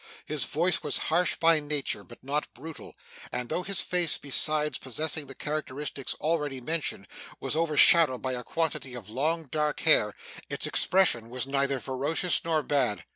[0.25, 2.95] His voice was harsh by nature, but not brutal;
[3.31, 7.07] and though his face, besides possessing the characteristics already mentioned,
[7.39, 10.15] was overshadowed by a quantity of long dark hair,
[10.49, 13.03] its expression was neither ferocious nor bad.